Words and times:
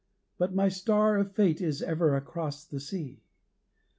But 0.39 0.55
my 0.55 0.67
star 0.67 1.15
of 1.19 1.33
fate 1.35 1.61
Is 1.61 1.83
ever 1.83 2.15
across 2.15 2.65
the 2.65 2.79
sea. 2.79 3.21